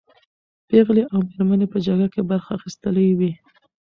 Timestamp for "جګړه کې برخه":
1.85-2.51